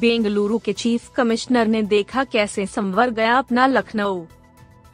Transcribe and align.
बेंगलुरु 0.00 0.58
के 0.58 0.72
chief 0.72 1.08
commissioner 1.16 1.66
ने 1.66 1.82
देखा 1.82 2.24
कैसे 2.24 2.66
संवर 2.66 3.10
गया 3.10 3.38
अपना 3.38 3.66
लखनऊ। 3.66 4.24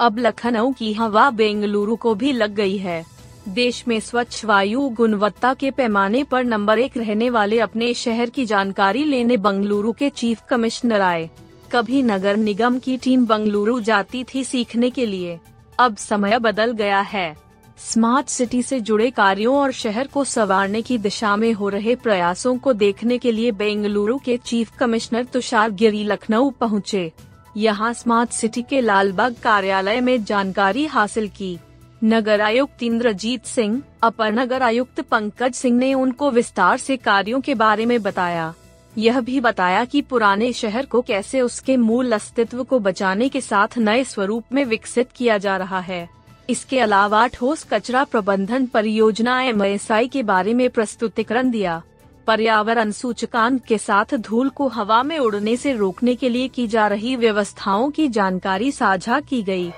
अब 0.01 0.19
लखनऊ 0.19 0.73
की 0.73 0.93
हवा 0.93 1.31
बेंगलुरु 1.31 1.97
को 1.97 2.15
भी 2.15 2.33
लग 2.33 2.55
गई 2.55 2.77
है। 2.77 3.05
देश 3.49 3.85
में 3.89 4.01
स्वच्छ 4.01 4.45
वायु 4.45 4.89
गुणवत्ता 4.89 5.55
के 5.55 5.71
पैमाने 5.71 6.25
पर 6.25 6.45
नंबर 6.45 6.79
एक 6.79 6.97
रहने 6.97 7.31
वाले 7.31 7.61
अपने 7.61 7.95
शहर 7.95 8.31
की 8.31 8.47
जानकारी 8.47 9.05
लेने 9.05 9.37
बंगलुरु 9.37 9.93
के 9.93 10.11
चीफ 10.11 10.43
कमिश्नर 10.51 11.01
आए। 11.01 11.31
कभी 11.73 12.03
नगर 12.03 12.37
निगम 12.37 12.79
की 12.79 12.97
टीम 12.97 13.27
बंगलुरु 13.27 13.81
जाती 13.81 14.25
थी 14.25 14.45
सीखने 14.45 14.91
के 14.91 15.07
लिए। 15.07 15.39
अब 15.79 15.97
समय 15.97 16.39
बदल 16.39 16.73
गया 16.73 17.01
है। 17.01 17.46
स्मार्ट 17.79 18.29
सिटी 18.29 18.63
से 18.63 18.81
जुड़े 18.81 19.11
कार्यों 19.11 19.57
और 19.57 19.73
शहर 19.73 20.07
को 20.07 20.25
संवारने 20.25 20.83
की 20.83 20.97
दिशा 20.99 21.37
में 21.37 21.53
हो 21.53 21.69
रहे 21.69 21.95
प्रयासों 21.95 22.57
को 22.59 22.73
देखने 22.73 23.19
के 23.19 23.33
लिए 23.33 23.51
बेंगलुरु 23.53 24.19
के 24.19 24.37
चीफ 24.37 24.71
कमिश्नर 24.79 25.25
तुषार 25.25 25.71
गिरी 25.71 26.05
लखनऊ 26.05 26.51
पहुँचे। 26.51 27.13
यहाँ 27.57 27.93
स्मार्ट 27.93 28.31
सिटी 28.31 28.63
के 28.63 28.81
लालबाग 28.81 29.35
कार्यालय 29.35 30.01
में 30.01 30.25
जानकारी 30.25 30.87
हासिल 30.87 31.29
की। 31.29 31.59
नगर 32.05 32.41
आयुक्त 32.41 32.83
इंद्रजीत 32.83 33.45
सिंह, 33.45 33.83
अपर 34.03 34.33
नगर 34.33 34.63
आयुक्त 34.63 35.01
पंकज 35.01 35.55
सिंह 35.55 35.79
ने 35.79 35.95
उनको 35.95 36.31
विस्तार 36.31 36.79
से 36.79 36.97
कार्यों 36.97 37.41
के 37.41 37.55
बारे 37.55 37.87
में 37.87 38.03
बताया। 38.03 38.55
यह 38.99 39.21
भी 39.21 39.41
बताया 39.41 39.85
कि 39.85 40.03
पुराने 40.03 40.53
शहर 40.53 40.87
को 40.87 41.01
कैसे 41.03 41.41
उसके 41.41 41.77
मूल 41.77 42.13
अस्तित्व 42.13 42.65
को 42.65 42.79
बचाने 42.79 43.29
के 43.29 43.41
साथ 43.41 43.79
नए 43.79 44.05
स्वरूप 44.05 44.45
में 44.53 44.65
विकसित 44.65 45.09
किया 45.17 45.39
जा 45.39 45.57
रहा 45.57 45.81
है। 45.81 46.16
इसके 46.49 46.79
अलावा 46.81 47.27
ठोस 47.27 47.67
कचरा 47.73 48.05
प्रबंधन 48.05 48.67
परियोजना 48.67 49.41
एमएसआई 49.43 50.09
के 50.09 50.23
बारे 50.23 50.55
में 50.55 50.69
प्रस्तुतिकरण 50.71 51.51
दिया। 51.51 51.83
पर्यावरण 52.27 52.91
सूचकांक 52.91 53.63
के 53.63 53.79
साथ 53.79 54.15
धूल 54.19 54.49
को 54.49 54.69
हवा 54.69 55.03
में 55.03 55.19
उड़ने 55.19 55.57
से 55.57 55.73
रोकने 55.73 56.15
के 56.15 56.29
लिए 56.29 56.49
की 56.49 56.67
जा 56.67 56.87
रही 56.87 57.17
व्यवस्थाओं 57.17 57.91
की 57.91 58.09
जानकारी 58.09 58.71
साझा 58.73 59.21
की 59.21 59.43
गई। 59.43 59.71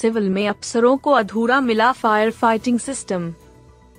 सिविल 0.00 0.28
में 0.30 0.48
अफसरों 0.48 0.96
को 0.96 1.10
अधूरा 1.10 1.60
मिला 1.60 1.92
फायर 1.92 2.30
फाइटिंग 2.30 2.78
सिस्टम 2.78 3.32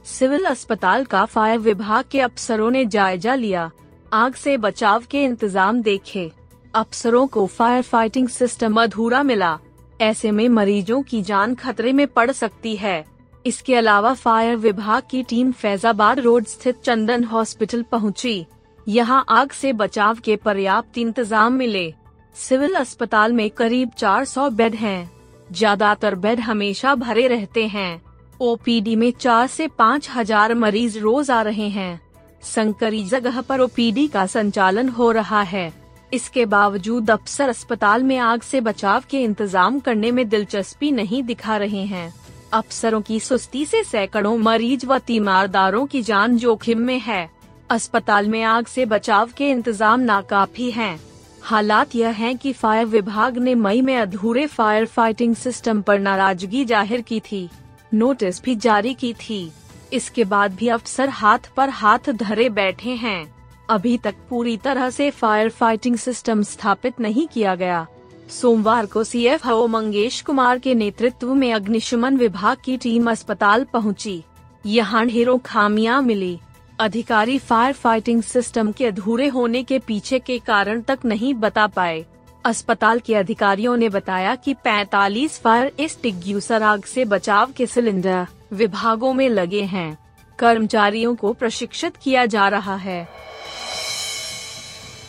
सिविल 0.06 0.46
अस्पताल 0.46 1.06
का 1.06 1.26
फायर 1.26 1.58
विभाग 1.60 2.06
के 2.12 2.20
अफसरों 2.22 2.70
ने 2.72 2.86
जायजा 2.86 3.36
लिया। 3.36 3.70
आग 4.14 4.34
से 4.34 4.58
बचाव 4.58 5.04
के 5.12 5.24
इंतज़ाम 5.24 5.82
देखे। 5.82 6.32
अफसरों 6.76 7.26
को 7.28 7.46
फायर 7.48 7.82
फाइटिंग 7.82 8.28
सिस्टम 8.30 8.82
अधूरा 8.82 9.24
मिला। 9.24 9.58
ऐसे 10.02 10.31
में 10.31 10.47
मरीजों 10.50 11.02
की 11.02 11.22
जान 11.22 11.55
खतरे 11.55 11.94
में 11.94 12.08
पड़ 12.08 12.31
सकती 12.31 12.75
है। 12.75 13.03
इसके 13.45 13.75
अलावा 13.75 14.14
फायर 14.14 14.55
विभाग 14.55 15.03
की 15.11 15.23
टीम 15.23 15.52
फैजाबाद 15.52 16.19
रोड 16.19 16.45
स्थित 16.45 16.81
चंदन 16.83 17.23
हॉस्पिटल 17.23 17.83
पहुँची। 17.83 18.45
यहाँ 18.88 19.23
आग 19.30 19.52
से 19.52 19.73
बचाव 19.73 20.17
के 20.20 20.36
पर्याप्त 20.36 20.97
इंतज़ाम 20.97 21.53
मिले। 21.53 21.94
सिविल 22.36 22.75
अस्पताल 22.75 23.33
में 23.33 23.50
करीब 23.50 23.92
400 23.92 24.49
बेड 24.49 24.76
हैं। 24.76 25.09
ज़्यादातर 25.52 26.15
बेड 26.15 26.39
हमेशा 26.39 26.95
भरे 26.95 27.27
रहते 27.27 27.67
हैं। 27.67 28.02
ओपीडी 28.42 28.95
में 28.95 29.11
चार 29.11 29.48
से 29.48 29.67
पाँच 29.67 30.09
हज़ार 30.09 30.54
मरीज़ 30.54 30.99
रोज 30.99 31.32
आ 31.32 31.42
रहे 31.42 31.67
हैं। 31.70 31.99
संकरी 32.45 33.04
जगह 33.04 33.42
पर 33.42 33.59
ओपीडी 33.59 34.08
का 34.08 34.26
संचालन 34.26 34.89
हो 34.89 35.11
रहा 35.11 35.42
है। 35.42 35.71
इसके 36.11 36.45
बावजूद 36.45 37.11
अफसर 37.11 37.49
अस्पताल 37.49 38.03
में 38.03 38.17
आग 38.17 38.42
से 38.42 38.61
बचाव 38.61 39.03
के 39.09 39.21
इंतज़ाम 39.23 39.80
करने 39.80 40.11
में 40.11 40.27
दिलचस्पी 40.30 40.92
नहीं 40.92 41.23
दिखा 41.23 41.58
रहे 41.58 41.83
हैं। 41.86 42.14
अफसरों 42.53 43.02
की 43.02 43.20
सुस्ती 43.20 43.65
से 43.65 43.83
सैकड़ों 43.83 44.37
मरीज़ 44.37 44.86
व 44.86 44.97
तीमारदारों 44.97 45.86
की 45.86 46.02
जान 46.02 46.37
जोखिम 46.37 46.80
में 46.80 46.99
है। 46.99 47.30
अस्पताल 47.70 48.27
में 48.27 48.42
आग 48.43 48.65
से 48.65 48.86
बचाव 48.86 49.30
के 49.37 49.49
इंतज़ाम 49.52 49.99
नाकाफी 49.99 50.71
हैं। 50.71 50.99
हालात 51.43 51.95
यह 51.95 52.09
हैं 52.09 52.37
कि 52.37 52.53
फायर 52.53 52.86
विभाग 52.86 53.37
ने 53.37 53.55
मई 53.55 53.81
में 53.81 53.97
अधूरे 53.97 54.45
फायर 54.47 54.86
फाइटिंग 54.86 55.36
सिस्टम 55.36 55.81
पर 55.81 55.99
नाराज़गी 55.99 56.65
ज़ाहिर 56.65 57.02
की 57.02 57.20
थी। 57.21 57.49
नोटिस 57.93 58.43
भी 58.43 58.55
जारी 58.55 58.93
की 58.93 59.14
थी। 59.14 59.52
इसके 59.93 60.23
बाद 60.23 60.55
भी 60.55 60.67
अफसर 60.67 61.09
हाथ 61.09 61.49
पर 61.58 61.70
हाथ 61.70 62.09
धरे 62.09 62.49
बैठे 62.49 62.89
हैं। 62.95 63.39
अभी 63.70 63.98
तक 63.98 64.16
पूरी 64.30 64.58
तरह 64.58 64.90
से 64.90 65.10
फायर 65.10 65.50
फाइटिंग 65.50 65.96
सिस्टम 65.96 66.44
स्थापित 66.44 67.00
नहीं 67.00 67.28
किया 67.28 67.56
गया। 67.56 67.88
सोमवार 68.30 68.86
को 68.86 69.04
सीएफओ 69.04 69.68
मंगेश 69.68 70.22
कुमार 70.22 70.60
के 70.60 70.76
नेतृत्व 70.76 71.34
में 71.34 71.54
अग्निशमन 71.54 72.18
विभाग 72.18 72.58
की 72.66 72.78
टीम 72.78 73.12
अस्पताल 73.12 73.64
पहुँची। 73.64 74.24
यहाँ 74.66 75.08
ढेरों 75.08 75.38
खामियाँ 75.38 76.02
मिली। 76.02 76.40
अधिकारी 76.80 77.40
फायर 77.40 77.74
फाइटिंग 77.74 78.24
सिस्टम 78.24 78.72
के 78.72 78.86
अधूरे 78.86 79.28
होने 79.28 79.64
के 79.64 79.80
पीछे 79.80 80.20
के 80.20 80.40
कारण 80.40 80.82
तक 80.82 81.00
नहीं 81.06 81.34
बता 81.34 81.68
पाए। 81.68 82.06
अस्पताल 82.46 83.00
के 83.00 83.16
अधिकारियों 83.16 83.78
ने 83.78 83.90
बताया 83.90 84.36
कि 84.36 84.54
45 84.54 85.40
फायर 85.42 85.68
इस 85.68 85.80
एक्सटिंग्यूशर 85.80 86.64
आग 86.64 86.84
से 86.84 87.06
बचाव 87.06 87.52
के 87.52 87.66
सिलेंडर 87.66 88.28
विभागों 88.54 89.14
में 89.14 89.30
लगे 89.30 89.62
हैं। 89.62 89.98
कर्मचारियों 90.40 91.16
को 91.16 91.34
प्रशिक्षित 91.34 91.98
किया 91.98 92.26
जा 92.26 92.48
रहा 92.48 92.76
है। 92.76 93.29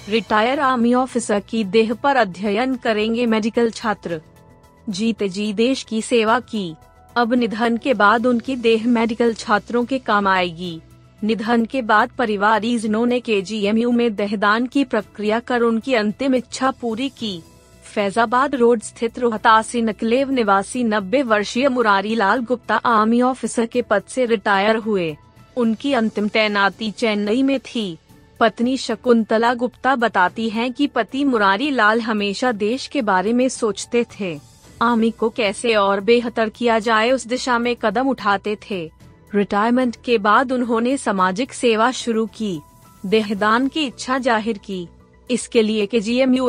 रिटायर 0.09 0.61
आर्मी 0.61 0.95
ऑफिसर 0.95 1.41
की 1.41 1.65
देह 1.65 1.95
पर 1.95 2.17
अध्ययन 2.17 2.75
करेंगे 2.75 3.27
मेडिकल 3.27 3.71
छात्र। 3.71 4.21
जीते 4.89 5.29
जी 5.29 5.53
देश 5.53 5.83
की 5.83 6.03
सेवा 6.03 6.41
की। 6.41 6.75
अब 7.17 7.35
निधन 7.35 7.77
के 7.77 7.95
बाद 7.95 8.27
उनकी 8.27 8.57
देह 8.57 8.87
मेडिकल 8.87 9.35
छात्रों 9.35 9.85
के 9.85 9.99
काम 9.99 10.27
आएगी। 10.27 10.81
निधन 11.25 11.65
के 11.65 11.83
बाद 11.83 12.09
परिवार 12.09 12.61
परिवारीजनों 12.61 13.07
ने 13.07 13.21
के 13.21 13.43
में 13.93 14.15
देहदान 14.15 14.67
की 14.67 14.85
प्रक्रिया 14.85 15.41
कर 15.41 15.61
उनकी 15.61 15.95
अंतिम 15.95 16.35
इच्छा 16.35 16.71
पूरी 16.71 17.09
की। 17.09 17.43
फैजाबाद 17.95 18.55
रोड 18.55 18.81
स्थित 18.81 19.19
रोहतासी 19.19 19.83
नकलेव 19.83 20.31
निवासी 20.31 20.85
90 20.85 21.23
वर्षीय 21.23 21.69
मुरारी 21.69 22.15
लाल 22.15 22.41
गुप्ता 22.41 22.77
आर्मी 22.77 23.23
ऑफिसर 23.23 23.67
के 23.67 23.83
पद 23.83 24.03
से 24.09 24.27
रिटायर 24.27 24.77
हुए। 24.77 25.17
उनकी 25.57 25.93
अंतिम 25.93 26.29
तैनाती 26.29 26.91
चेन्नई 26.91 27.43
में 27.43 27.61
थी। 27.61 27.99
पत्नी 28.41 28.77
शकुंतला 28.77 29.53
गुप्ता 29.55 29.95
बताती 29.97 30.49
हैं 30.51 30.73
कि 30.73 30.87
पति 30.87 31.25
मुरारी 31.25 31.71
लाल 31.71 32.01
हमेशा 32.01 32.51
देश 32.53 32.87
के 32.87 33.01
बारे 33.03 33.33
में 33.33 33.49
सोचते 33.49 34.05
थे। 34.11 34.39
आर्मी 34.83 35.11
को 35.11 35.29
कैसे 35.29 35.75
और 35.75 36.01
बेहतर 36.01 36.49
किया 36.49 36.79
जाए 36.79 37.11
उस 37.11 37.27
दिशा 37.27 37.59
में 37.59 37.75
कदम 37.77 38.09
उठाते 38.09 38.57
थे। 38.63 38.81
रिटायरमेंट 39.35 39.97
के 40.05 40.17
बाद 40.19 40.53
उन्होंने 40.53 40.97
सामाजिक 40.97 41.53
सेवा 41.53 41.91
शुरू 41.93 42.25
की, 42.37 42.61
देहदान 43.05 43.67
की 43.69 43.85
इच्छा 43.87 44.19
ज़ाहिर 44.19 44.59
की। 44.59 44.87
इसके 45.31 45.63
लिए 45.63 45.87
के 45.87 46.01
जी 46.01 46.17
एम 46.19 46.35
यू 46.35 46.49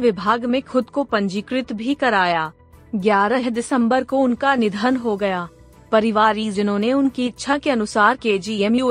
विभाग 0.00 0.44
में 0.44 0.60
खुद 0.62 0.90
को 0.90 1.04
पंजीकृत 1.04 1.72
भी 1.72 1.94
कराया। 1.94 2.50
11 2.92 3.48
दिसंबर 3.50 4.04
को 4.04 4.18
उनका 4.18 4.54
निधन 4.54 4.96
हो 4.96 5.16
गया। 5.16 5.48
परिवारी 5.92 6.50
जिन्होंने 6.50 6.92
उनकी 6.92 7.26
इच्छा 7.26 7.58
के 7.58 7.70
अनुसार 7.70 8.16
के 8.16 8.36
जी 8.38 8.58
एम 8.62 8.74
यू 8.74 8.90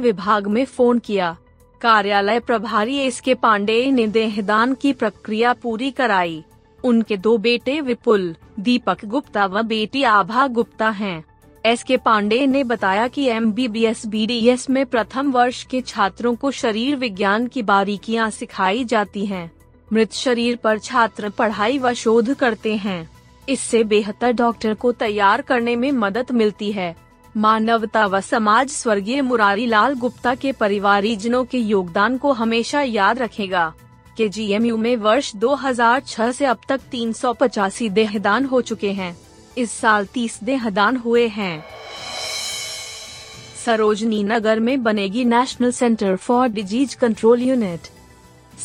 विभाग 0.00 0.46
में 0.48 0.64
फ़ोन 0.66 0.98
किया। 0.98 1.36
कार्यालय 1.84 2.38
प्रभारी 2.40 2.96
एस 2.96 3.20
के 3.20 3.34
पांडे 3.34 3.90
ने 3.90 4.06
देहदान 4.06 4.72
की 4.74 4.92
प्रक्रिया 4.92 5.52
पूरी 5.52 5.90
कराई 5.90 6.42
उनके 6.84 7.16
दो 7.16 7.36
बेटे 7.38 7.80
विपुल, 7.80 8.34
दीपक 8.60 9.04
गुप्ता 9.04 9.44
व 9.46 9.62
बेटी 9.62 10.02
आभा 10.02 10.46
गुप्ता 10.46 10.88
हैं। 10.90 11.24
एस 11.64 11.82
के 11.82 11.96
पांडे 11.96 12.46
ने 12.46 12.64
बताया 12.64 13.06
कि 13.08 13.26
M 13.26 13.52
B 13.52 13.68
B 13.68 13.84
S 13.84 14.06
B 14.06 14.26
D 14.26 14.38
S 14.48 14.68
में 14.70 14.84
प्रथम 14.86 15.32
वर्ष 15.32 15.62
के 15.64 15.80
छात्रों 15.80 16.34
को 16.34 16.50
शरीर 16.50 16.96
विज्ञान 16.96 17.46
की 17.46 17.62
बारीकियाँ 17.62 18.30
सिखाई 18.30 18.84
जाती 18.84 19.26
हैं। 19.26 19.50
मृत 19.92 20.12
शरीर 20.12 20.56
पर 20.56 20.78
छात्र 20.78 21.30
पढ़ाई 21.30 21.78
व 21.78 21.92
शोध 21.92 22.34
करते 22.34 22.76
हैं 22.76 23.08
इससे 23.48 23.84
बेहतर 23.84 24.32
डॉक्टर 24.32 24.74
को 24.74 24.92
तैयार 24.92 25.42
करने 25.42 25.76
में 25.76 25.90
मदद 25.92 26.32
मिलती 26.32 26.72
है 26.72 26.94
मानवता 27.36 28.06
व 28.06 28.20
समाज 28.20 28.68
स्वर्गीय 28.68 29.22
मुरारी 29.22 29.66
लाल 29.66 29.94
गुप्ता 29.94 30.34
के 30.34 30.52
परिवारीजनों 30.52 31.44
के 31.44 31.58
योगदान 31.58 32.18
को 32.18 32.32
हमेशा 32.32 32.82
याद 32.82 33.18
रखेगा। 33.18 33.74
के 34.16 34.28
जी 34.28 34.58
में 34.58 34.96
वर्ष 34.96 35.36
2006 35.36 36.32
से 36.32 36.44
अब 36.44 36.58
तक 36.68 36.80
तीन 36.90 37.12
सौ 37.12 37.32
पचासी 37.32 37.88
देहदान 37.88 38.44
हो 38.44 38.60
चुके 38.60 38.92
हैं। 38.92 39.16
इस 39.58 39.70
साल 39.70 40.06
30 40.06 40.38
देहदान 40.44 40.96
हुए 40.96 41.28
हैं। 41.28 41.64
सरोजनी 43.66 44.24
नगर 44.24 44.60
में 44.60 44.82
बनेगी 44.82 45.24
national 45.24 45.70
centre 45.70 46.16
for 46.16 46.48
disease 46.48 46.96
control 46.96 47.42
unit. 47.42 47.80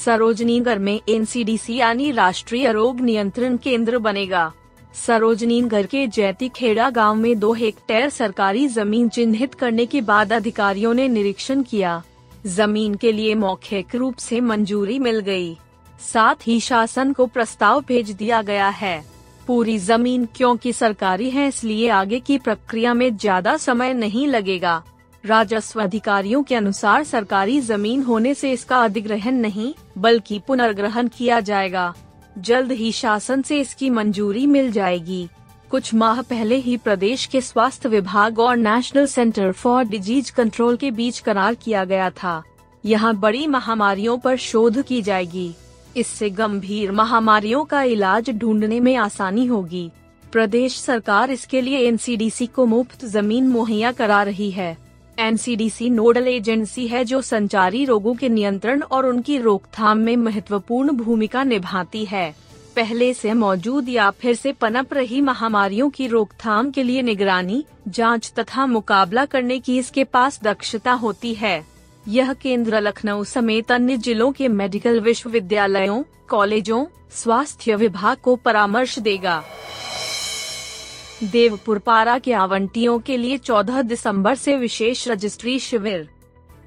Sarojini 0.06 0.60
Nagar 0.60 0.80
में 0.80 1.02
एनसीडीसी 1.10 1.76
यानी 1.76 2.12
राष्ट्रीय 2.12 2.72
रोग 2.72 3.00
नियंत्रण 3.00 3.58
केंद्र 3.58 3.98
बनेगा। 3.98 4.54
सरोजनी 4.94 5.62
नगर 5.62 5.86
के 5.86 6.06
जैती 6.08 6.48
खेड़ा 6.50 6.90
गाँव 6.90 7.16
में 7.16 7.40
दो 7.40 7.52
हेक्टेयर 7.54 8.10
सरकारी 8.10 8.68
ज़मीन 8.68 9.10
चिन्हित 9.10 9.54
करने 9.54 9.86
के 9.86 10.02
बाद 10.02 10.34
अधिकारियों 10.34 10.94
ने 10.94 11.08
निरीक्षण 11.08 11.62
किया। 11.64 12.02
ज़मीन 12.48 12.96
के 12.96 13.12
लिए 13.12 13.36
मौखिक 13.36 13.96
रूप 13.96 14.16
से 14.18 14.42
मंजूरी 14.42 14.98
मिल 15.00 15.20
गई। 15.20 15.58
साथ 16.04 16.48
ही 16.48 16.60
शासन 16.60 17.14
को 17.14 17.26
प्रस्ताव 17.28 17.82
भेज 17.82 18.12
दिया 18.12 18.42
गया 18.42 18.70
है। 18.70 19.04
पूरी 19.48 19.78
ज़मीन 19.78 20.28
क्योंकि 20.36 20.74
सरकारी 20.74 21.30
है, 21.30 21.48
इसलिए 21.48 21.90
आगे 21.90 22.20
की 22.20 22.38
प्रक्रिया 22.38 22.94
में 22.94 23.18
ज़्यादा 23.18 23.56
समय 23.58 23.94
नहीं 23.94 24.28
लगेगा। 24.28 24.82
राजस्व 25.24 25.82
अधिकारियों 25.82 26.44
के 26.44 26.56
अनुसार 26.56 27.04
सरकारी 27.04 27.60
ज़मीन 27.62 28.04
होने 28.04 28.34
से 28.34 28.52
इसका 28.52 28.84
अधिग्रहण 28.84 29.36
नहीं, 29.38 29.74
बल्कि 29.98 30.40
पुनर्ग्रहण 30.48 31.08
किया 31.08 31.40
जाएगा। 31.40 31.94
जल्द 32.42 32.72
ही 32.72 32.92
शासन 32.92 33.42
से 33.42 33.60
इसकी 33.60 33.90
मंजूरी 33.90 34.46
मिल 34.48 34.72
जाएगी। 34.72 35.28
कुछ 35.72 35.94
माह 35.94 36.22
पहले 36.22 36.56
ही 36.56 36.76
प्रदेश 36.78 37.26
के 37.26 37.42
स्वास्थ्य 37.42 37.90
विभाग 37.90 38.40
और 38.40 38.58
national 38.58 39.06
centre 39.06 39.52
for 39.52 39.84
disease 39.84 40.32
control 40.34 40.78
के 40.78 40.92
बीच 40.92 41.20
करार 41.20 41.56
किया 41.56 41.84
गया 41.86 42.10
था। 42.10 42.42
यहाँ 42.84 43.16
बड़ी 43.16 43.46
महामारियों 43.48 44.18
पर 44.18 44.36
शोध 44.38 44.82
की 44.82 45.02
जाएगी। 45.02 45.52
इससे 45.98 46.30
गंभीर 46.30 46.92
महामारियों 46.92 47.64
का 47.66 47.82
इलाज 47.84 48.30
ढूँढने 48.30 48.80
में 48.80 48.96
आसानी 48.96 49.46
होगी। 49.46 49.90
प्रदेश 50.32 50.80
सरकार 50.80 51.32
इसके 51.32 51.62
लिए 51.62 51.88
एनसीडीसी 51.88 52.46
को 52.48 52.66
मुफ़्त 52.66 53.06
ज़मीन 53.06 53.48
मुहैया 53.48 53.92
करा 53.92 54.22
रही 54.24 54.50
है। 54.52 54.78
एनसीडीसी 55.20 55.90
नोडल 55.90 56.28
एजेंसी 56.28 56.88
है 56.88 57.06
जो 57.06 57.22
संचारी 57.22 57.86
रोगों 57.86 58.14
के 58.16 58.30
नियंत्रण 58.30 58.82
और 58.82 59.06
उनकी 59.06 59.38
रोकथाम 59.38 59.98
में 59.98 60.16
महत्वपूर्ण 60.18 60.92
भूमिका 60.92 61.44
निभाती 61.44 62.06
है। 62.06 62.36
पहले 62.76 63.14
से 63.14 63.34
मौजूद 63.34 63.90
या 63.90 64.10
फिर 64.12 64.36
से 64.36 64.52
पनप 64.52 64.94
रही 64.94 65.22
महामारियों 65.22 65.90
की 65.90 66.08
रोकथाम 66.08 66.72
के 66.72 66.84
लिए 66.84 67.02
निगरानी, 67.02 67.66
जाँच 67.88 68.34
तथा 68.40 68.66
मुकाबला 68.66 69.26
करने 69.26 69.60
की 69.60 69.78
इसके 69.78 70.04
पास 70.04 70.40
दक्षता 70.44 70.92
होती 70.92 71.34
है। 71.34 71.66
यह 72.08 72.34
केंद्र 72.34 72.82
लखनऊ 72.82 73.24
समेत 73.24 73.72
अन्य 73.72 73.98
जिलों 73.98 74.32
के 74.32 74.48
मेडिकल 74.48 75.00
विश्वविद्यालयों, 75.00 76.04
कॉलेजों, 76.30 76.86
स्वास्थ्य 77.12 77.76
विभाग 77.76 78.18
को 78.18 78.36
परामर्श 78.36 79.00
देगा। 79.00 79.44
देवपुर 81.24 81.80
पारा 81.80 82.20
के 82.20 82.34
आवंटियों 82.34 83.00
के 83.00 83.18
लिए 83.18 83.38
14 83.38 83.82
दिसंबर 83.82 84.36
से 84.36 84.56
विशेष 84.56 85.08
रजिस्ट्री 85.08 85.60
शिविर। 85.60 86.10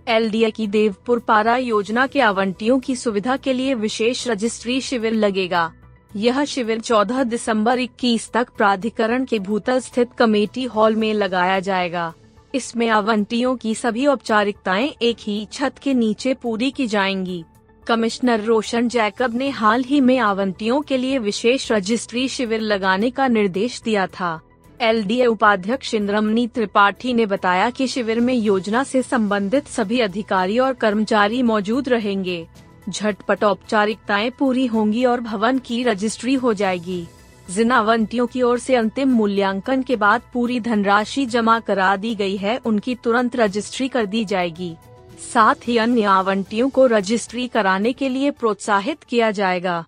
एल 0.08 0.50
की 0.50 0.66
देवपुर 0.66 1.19
पारा 1.19 1.56
योजना 1.56 2.06
के 2.06 2.20
आवंटियों 2.20 2.81
की 2.81 2.96
सुविधा 2.96 3.37
के 3.37 3.52
लिए 3.52 3.75
विशेष 3.75 4.28
रजिस्ट्री 4.28 4.81
शिविर 4.81 5.12
लगेगा। 5.12 5.72
यह 6.16 6.44
शिविर 6.44 6.81
14 6.81 7.25
दिसंबर 7.25 7.78
21 7.78 8.31
तक 8.32 8.49
प्राधिकरण 8.50 9.25
के 9.25 9.38
भूतल 9.38 9.81
स्थित 9.81 10.12
कमेटी 10.19 10.64
हॉल 10.64 10.96
में 10.96 11.14
लगाया 11.14 11.60
जाएगा। 11.60 12.14
इसमें 12.55 12.88
आवंटियों 12.88 13.56
की 13.56 13.75
सभी 13.75 14.06
औपचारिकताएँ 14.06 14.88
एक 15.02 15.16
ही 15.20 15.48
छत 15.52 15.78
के 15.82 15.94
नीचे 15.94 16.34
पूरी 16.34 16.70
की 16.70 16.87
जाएँगी। 16.87 17.44
कमिश्नर 17.87 18.40
रोशन 18.40 18.88
जैकब 18.88 19.34
ने 19.34 19.50
हाल 19.50 19.84
ही 19.84 20.00
में 20.00 20.19
आवंटियों 20.19 20.81
के 20.81 20.96
लिए 20.96 21.19
विशेष 21.19 21.73
रजिस्ट्री 21.73 22.29
शिविर 22.29 22.61
लगाने 22.61 23.11
का 23.11 23.29
निर्देश 23.29 23.82
दिया 23.82 24.06
था। 24.06 24.40
एलडीए 24.81 25.26
उपाध्यक्ष 25.26 25.94
इंद्रमनी 25.94 26.46
त्रिपाठी 26.46 27.12
ने 27.12 27.26
बताया 27.26 27.70
कि 27.70 27.87
शिविर 27.87 28.20
में 28.20 28.34
योजना 28.34 28.84
से 28.84 29.02
संबंधित 29.02 29.69
सभी 29.69 30.00
अधिकारी 30.00 30.58
और 30.58 30.73
कर्मचारी 30.73 31.43
मौजूद 31.43 31.88
रहेंगे। 31.88 32.49
झटपट 32.88 33.44
औपचारिकताएँ 33.44 34.31
पूरी 34.31 34.67
होंगी 34.67 35.05
और 35.05 35.20
भवन 35.20 35.58
की 35.58 35.82
रजिस्ट्री 35.82 36.34
हो 36.34 36.55
जाएगी। 36.55 37.06
जिन 37.50 37.73
आवंटियों 37.73 38.26
की 38.26 38.43
ओर 38.43 38.58
से 38.58 38.75
अंतिम 38.75 39.08
मूल्यांकन 39.08 39.82
के 39.82 39.96
बाद 39.96 40.23
पूरी 40.32 40.61
धनराशि 40.61 41.26
जमा 41.26 41.61
करा 41.61 41.96
दी 41.96 42.14
गई 42.14 42.37
है, 42.37 42.61
उनकी 42.64 42.94
तुरंत 42.94 43.37
रजिस्ट्री 43.37 43.88
कर 43.88 44.06
दी 44.06 44.25
जाएगी। 44.25 44.76
साथ 45.18 45.68
ही 45.68 45.78
अन्य 45.78 46.02
आवंटियों 46.02 46.70
को 46.70 46.86
रजिस्ट्री 46.86 47.48
कराने 47.48 47.92
के 47.92 48.08
लिए 48.08 48.30
प्रोत्साहित 48.30 49.02
किया 49.02 49.30
जाएगा। 49.30 49.84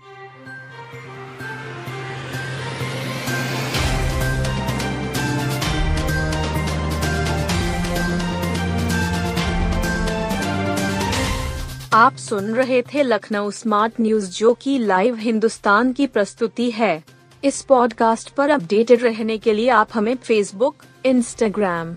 आप 11.92 12.16
सुन 12.16 12.54
रहे 12.54 12.82
थे 12.82 13.02
लखनऊ 13.02 13.50
स्मार्ट 13.50 13.92
न्यूज़, 14.00 14.30
जो 14.30 14.54
की 14.54 14.78
लाइव 14.78 15.16
हिंदुस्तान 15.16 15.92
की 15.92 16.06
प्रस्तुति 16.06 16.70
है। 16.70 17.04
इस 17.44 17.62
पॉडकास्ट 17.62 18.30
पर 18.30 18.50
अपडेटेड 18.50 19.02
रहने 19.02 19.38
के 19.38 19.52
लिए 19.52 19.68
आप 19.68 19.88
हमें 19.94 20.16
फेसबुक 20.16 20.76
इंस्टाग्राम 21.06 21.96